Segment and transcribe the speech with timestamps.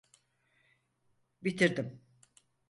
[1.43, 2.01] Bitirdim.